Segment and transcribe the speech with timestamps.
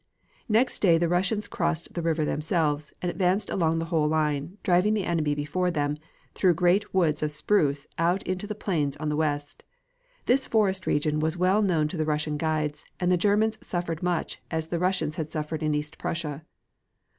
[0.49, 4.95] Next day the Russians crossed the river themselves, and advanced along the whole line, driving
[4.95, 5.95] the enemy before them,
[6.33, 9.63] through great woods of spruce out into the plains on the west.
[10.25, 14.41] This forest region was well known to the Russian guides, and the Germans suffered much
[14.49, 16.45] as the Russians had suffered in East Prussia.